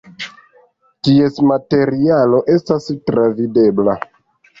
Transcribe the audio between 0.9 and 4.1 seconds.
Ties materialo estas travidebla.